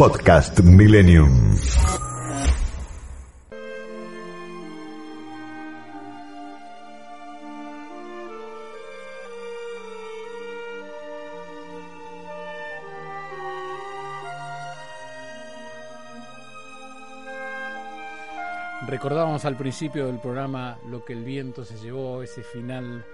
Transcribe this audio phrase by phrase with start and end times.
[0.00, 1.28] Podcast Millennium.
[18.86, 23.04] Recordábamos al principio del programa lo que el viento se llevó, ese final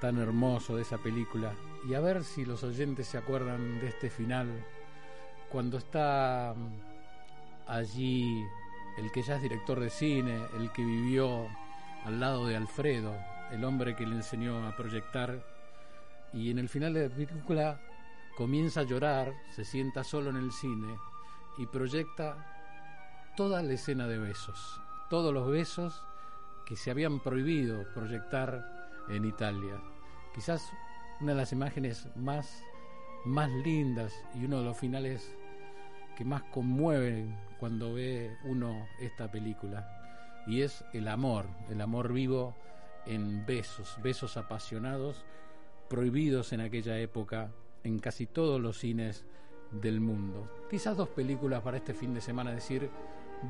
[0.00, 1.52] tan hermoso de esa película.
[1.86, 4.64] Y a ver si los oyentes se acuerdan de este final
[5.50, 8.44] cuando está mm, allí
[8.96, 11.46] el que ya es director de cine, el que vivió
[12.04, 13.14] al lado de Alfredo,
[13.50, 15.44] el hombre que le enseñó a proyectar,
[16.32, 17.80] y en el final de la película
[18.36, 20.98] comienza a llorar, se sienta solo en el cine
[21.58, 22.36] y proyecta
[23.36, 26.04] toda la escena de besos, todos los besos
[26.64, 28.64] que se habían prohibido proyectar
[29.08, 29.80] en Italia.
[30.34, 30.70] Quizás
[31.20, 32.62] una de las imágenes más
[33.26, 35.34] más lindas y uno de los finales
[36.16, 40.44] que más conmueven cuando ve uno esta película.
[40.46, 42.54] Y es el amor, el amor vivo
[43.04, 45.24] en besos, besos apasionados,
[45.88, 47.50] prohibidos en aquella época
[47.82, 49.24] en casi todos los cines
[49.70, 50.48] del mundo.
[50.70, 52.88] Quizás dos películas para este fin de semana, decir,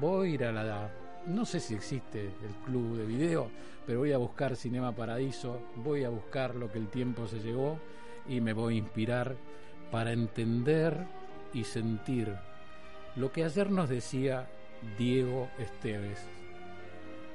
[0.00, 0.90] voy a ir a la...
[1.26, 3.50] No sé si existe el club de video,
[3.86, 7.78] pero voy a buscar Cinema Paradiso, voy a buscar lo que el tiempo se llevó
[8.28, 9.36] y me voy a inspirar
[9.90, 11.06] para entender
[11.52, 12.34] y sentir
[13.14, 14.46] lo que ayer nos decía
[14.98, 16.20] Diego Esteves.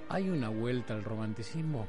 [0.09, 1.87] ¿Hay una vuelta al romanticismo?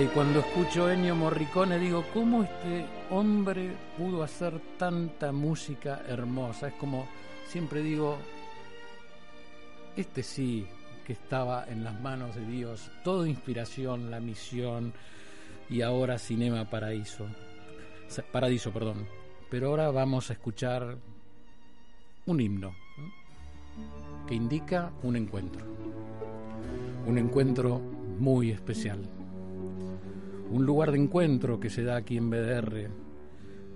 [0.00, 6.68] Ay, cuando escucho Ennio Morricone digo, ¿cómo este hombre pudo hacer tanta música hermosa?
[6.68, 7.06] Es como,
[7.46, 8.16] siempre digo,
[9.94, 10.66] este sí
[11.06, 14.94] que estaba en las manos de Dios, toda inspiración, la misión
[15.68, 17.26] y ahora Cinema Paraíso.
[18.32, 19.06] Paradiso, perdón.
[19.50, 20.96] Pero ahora vamos a escuchar
[22.24, 22.74] un himno
[24.26, 25.66] que indica un encuentro.
[27.06, 27.78] Un encuentro
[28.18, 29.19] muy especial
[30.50, 32.88] un lugar de encuentro que se da aquí en BDR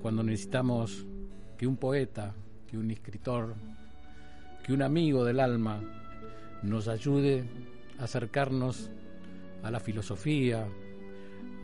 [0.02, 1.06] cuando necesitamos
[1.56, 2.34] que un poeta,
[2.66, 3.54] que un escritor,
[4.64, 5.80] que un amigo del alma
[6.62, 7.44] nos ayude
[7.98, 8.90] a acercarnos
[9.62, 10.66] a la filosofía,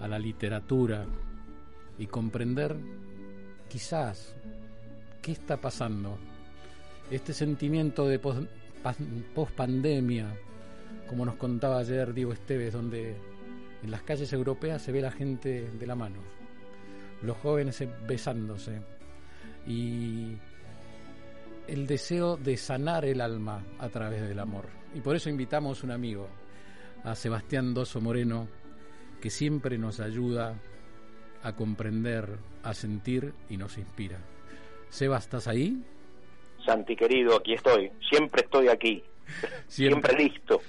[0.01, 1.07] a la literatura
[1.99, 2.77] y comprender
[3.69, 4.35] quizás
[5.21, 6.19] qué está pasando.
[7.11, 10.27] Este sentimiento de post-pandemia,
[11.09, 13.17] como nos contaba ayer Diego Esteves, donde
[13.83, 16.21] en las calles europeas se ve la gente de la mano,
[17.23, 18.81] los jóvenes besándose
[19.67, 20.37] y
[21.67, 24.67] el deseo de sanar el alma a través del amor.
[24.95, 26.29] Y por eso invitamos a un amigo,
[27.05, 28.49] a Sebastián Doso Moreno,
[29.21, 30.59] que siempre nos ayuda
[31.43, 34.19] a comprender, a sentir y nos inspira.
[34.89, 35.83] Seba, ¿estás ahí?
[36.65, 39.03] Santi querido, aquí estoy, siempre estoy aquí,
[39.69, 40.61] siempre listo.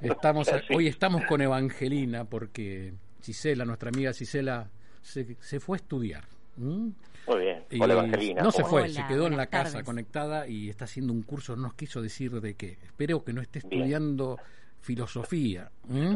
[0.00, 4.68] Estamos, hoy estamos con Evangelina porque Gisela, nuestra amiga Gisela,
[5.02, 6.24] se, se fue a estudiar.
[6.56, 7.64] Muy bien.
[7.80, 8.42] Hola, Evangelina.
[8.42, 11.62] No se fue, se quedó en la casa conectada y está haciendo un curso, no
[11.62, 12.78] nos quiso decir de qué.
[12.84, 14.38] Espero que no esté estudiando
[14.80, 15.70] filosofía.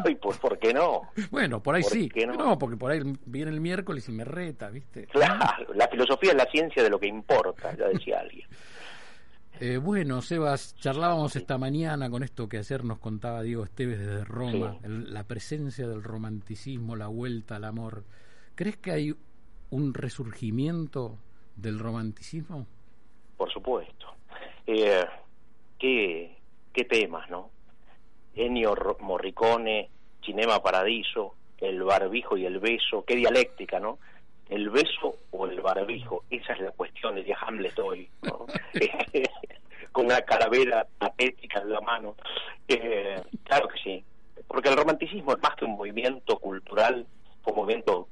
[0.04, 1.10] Ay, pues ¿por qué no?
[1.30, 2.08] Bueno, por ahí sí.
[2.26, 2.34] No?
[2.34, 2.58] no?
[2.58, 5.06] porque por ahí viene el miércoles y me reta, ¿viste?
[5.06, 8.46] Claro, la filosofía es la ciencia de lo que importa, ya decía alguien.
[9.58, 14.24] Eh, bueno, Sebas, charlábamos esta mañana con esto que ayer nos contaba Diego Esteves desde
[14.24, 18.04] Roma, la presencia del romanticismo, la vuelta al amor.
[18.54, 19.14] ¿Crees que hay
[19.70, 21.18] un resurgimiento
[21.56, 22.66] del romanticismo?
[23.36, 24.06] Por supuesto.
[24.66, 25.04] Eh,
[25.78, 26.36] ¿qué,
[26.72, 27.50] ¿Qué temas, no?
[28.34, 29.90] Ennio Morricone,
[30.24, 33.98] Cinema Paradiso, El barbijo y el beso, qué dialéctica, ¿no?
[34.50, 38.08] El beso o el barbijo, esa es la cuestión, de Hamlet hoy,
[39.92, 42.16] con una calavera patética en la mano.
[42.68, 44.04] Eh, claro que sí,
[44.46, 47.06] porque el romanticismo es más que un movimiento cultural,
[47.46, 48.08] un movimiento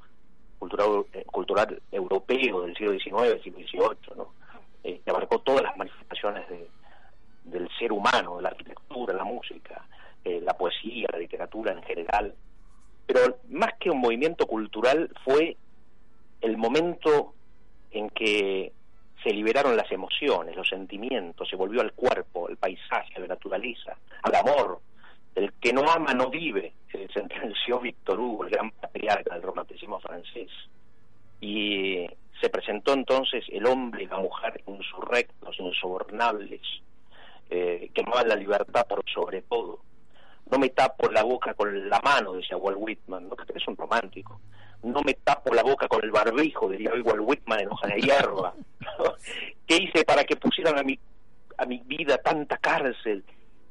[0.58, 4.32] cultural, eh, cultural europeo del siglo XIX, siglo XVIII, ¿no?
[4.84, 6.48] Eh, que abarcó todas las manifestaciones
[7.90, 9.84] humano, la arquitectura, la música,
[10.24, 12.34] eh, la poesía, la literatura en general.
[13.06, 15.56] Pero más que un movimiento cultural fue
[16.40, 17.34] el momento
[17.90, 18.72] en que
[19.22, 23.96] se liberaron las emociones, los sentimientos, se volvió al cuerpo, al paisaje, a la naturaleza,
[24.22, 24.80] al amor.
[25.34, 30.00] El que no ama no vive, se sentenció Víctor Hugo, el gran patriarca del romanticismo
[30.00, 30.50] francés.
[31.40, 32.06] Y
[32.40, 36.60] se presentó entonces el hombre y la mujer insurrectos, insobornables,
[37.50, 39.80] eh, que amaban la libertad por sobre todo.
[40.50, 43.36] No me tapo la boca con la mano, decía Walt Whitman, ¿no?
[43.36, 44.40] que es un romántico
[44.88, 48.54] no me tapo la boca con el barbijo, diría igual Whitman en hoja de hierba.
[49.66, 50.98] ¿Qué hice para que pusieran a mi,
[51.56, 53.24] a mi vida tanta cárcel?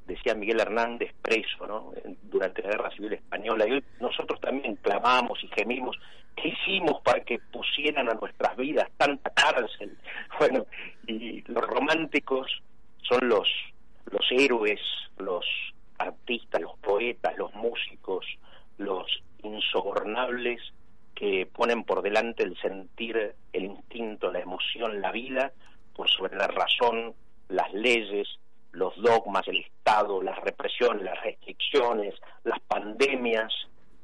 [0.05, 1.91] Decía Miguel Hernández preso ¿no?
[2.23, 3.67] durante la Guerra Civil Española.
[3.67, 5.97] Y hoy nosotros también clamamos y gemimos.
[6.35, 9.97] ¿Qué hicimos para que pusieran a nuestras vidas tanta cárcel?
[10.39, 10.65] Bueno,
[11.07, 12.61] y los románticos
[13.01, 13.49] son los,
[14.11, 14.79] los héroes,
[15.17, 15.45] los
[15.97, 18.25] artistas, los poetas, los músicos,
[18.77, 20.61] los insobornables
[21.17, 25.51] que ponen por delante el sentir, el instinto, la emoción, la vida,
[25.95, 27.15] por sobre la razón,
[27.49, 28.27] las leyes,
[28.71, 33.51] los dogmas, el Estado, las represiones, las restricciones, las pandemias,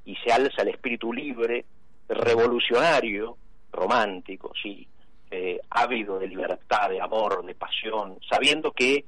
[0.05, 1.65] y se alza el espíritu libre,
[2.09, 3.37] revolucionario,
[3.71, 4.87] romántico, sí,
[5.29, 9.05] eh, ávido de libertad, de amor, de pasión, sabiendo que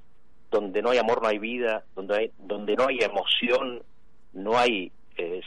[0.52, 3.82] donde no hay amor no hay vida, donde, hay, donde no hay emoción
[4.36, 4.92] no hay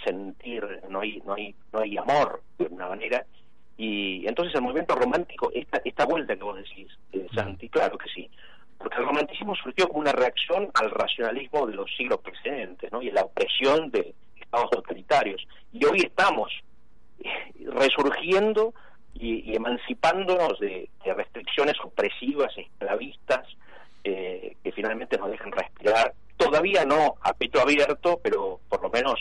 [0.08, 3.24] sentir, no hay, no, hay, no hay amor de alguna manera.
[3.76, 8.08] Y entonces el movimiento romántico, esta, esta vuelta que vos decís, eh, Santi, claro que
[8.10, 8.28] sí,
[8.76, 13.02] porque el romanticismo surgió como una reacción al racionalismo de los siglos precedentes ¿no?
[13.02, 15.46] y a la opresión de estados totalitarios.
[15.72, 16.50] Y hoy estamos
[17.20, 17.28] eh,
[17.66, 18.74] resurgiendo
[19.14, 23.46] y, emancipándonos de, restricciones opresivas, esclavistas,
[24.04, 26.14] que finalmente nos dejan respirar.
[26.36, 29.20] Todavía no a pecho abierto, pero por lo menos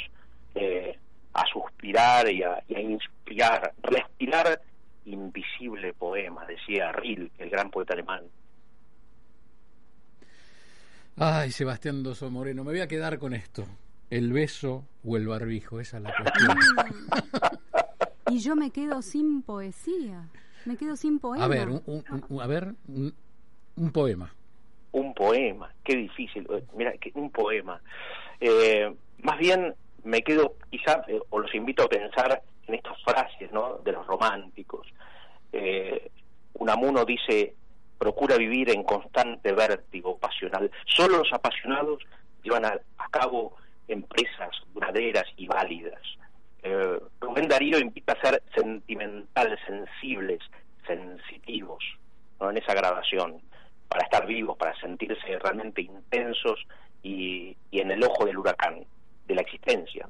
[0.60, 0.98] eh,
[1.34, 4.60] a suspirar y a, inspirar, respirar
[5.06, 8.24] invisible poema, decía Rilke, el gran poeta alemán.
[11.16, 13.66] Ay, Sebastián Doso Moreno, me voy a quedar con esto.
[14.10, 16.58] El beso o el barbijo, esa es la cuestión.
[18.32, 20.28] y yo me quedo sin poesía,
[20.66, 21.46] me quedo sin poema.
[21.46, 24.34] A ver, un, a ver, un, poema.
[24.92, 26.48] Un poema, qué difícil.
[26.76, 27.80] Mira, un poema.
[28.40, 29.76] Eh, más bien
[30.08, 33.80] me quedo quizá, eh, o los invito a pensar en estas frases ¿no?
[33.84, 34.88] de los románticos.
[35.52, 36.10] Eh,
[36.54, 37.54] Unamuno dice,
[37.98, 40.72] procura vivir en constante vértigo pasional.
[40.86, 42.04] Solo los apasionados
[42.42, 42.80] llevan a,
[43.12, 43.56] cabo
[43.88, 46.02] empresas duraderas y válidas.
[46.64, 50.40] Eh, Rubén Darío invita a ser sentimentales, sensibles,
[50.86, 51.84] sensitivos
[52.40, 53.42] en esa grabación,
[53.90, 56.66] para estar vivos, para sentirse realmente intensos
[57.02, 58.86] y en el ojo del huracán
[59.28, 60.08] de la existencia.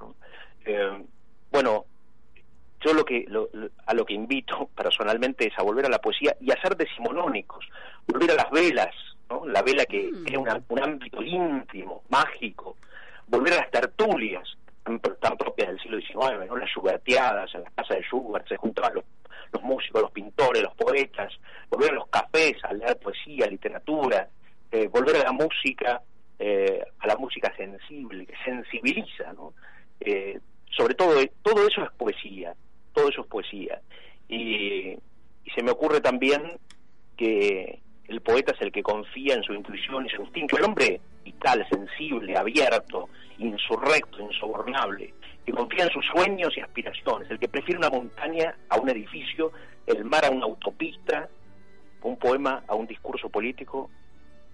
[0.66, 1.04] Eh,
[1.52, 1.86] bueno,
[3.28, 3.50] lo
[3.86, 7.68] a lo que invito personalmente es a volver a la poesía y a ser decimonónicos,
[8.08, 8.94] volver a las velas,
[9.30, 9.46] ¿no?
[9.46, 10.28] la vela que, mm.
[10.28, 10.38] es
[10.70, 12.78] un ámbito íntimo, mágico,
[13.28, 16.56] volver a las tertulias tan, propias del siglo XIX, ¿no?
[16.56, 19.04] las Schubertiadas, en las casas de Schubert se juntaban los,
[19.52, 21.34] los músicos, los pintores, los poetas,
[21.70, 24.30] volver a los cafés, a leer poesía, literatura,
[24.72, 26.02] eh, volver a la música
[26.40, 29.54] eh, a la música sensible, que sensibiliza, ¿no?
[30.00, 30.40] Eh,
[30.70, 32.54] sobre todo, todo eso es poesía,
[32.98, 33.82] todo eso es poesía.
[34.28, 34.98] Y,
[35.56, 36.42] se me ocurre también
[37.16, 41.00] que el poeta es el que confía en su intuición y su instinto, el hombre
[41.24, 45.14] vital, sensible, abierto, insurrecto, insobornable,
[45.46, 49.54] que confía en sus sueños y aspiraciones, el que prefiere una montaña a un edificio,
[49.86, 51.30] el mar a una autopista,
[52.02, 53.90] un poema a un discurso político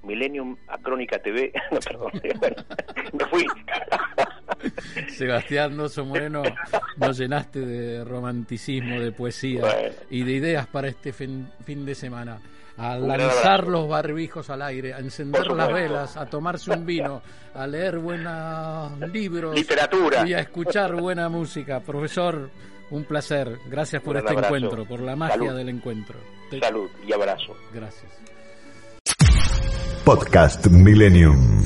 [0.03, 1.51] Millennium a Crónica TV.
[1.71, 2.11] no, perdón,
[3.13, 3.45] me fui.
[5.09, 6.43] Sebastián Doso Moreno,
[6.97, 12.39] nos llenaste de romanticismo, de poesía y de ideas para este fin, de semana.
[12.75, 17.21] A lanzar los barbijos al aire, a encender las velas, a tomarse un vino,
[17.53, 20.27] a leer buenos libros Literatura.
[20.27, 21.81] y a escuchar buena música.
[21.81, 22.49] Profesor,
[22.89, 23.59] un placer.
[23.69, 26.17] Gracias por este encuentro, por la magia del encuentro.
[26.59, 27.55] Salud y abrazo.
[27.73, 28.11] Gracias.
[30.03, 31.63] Podcast Millennium.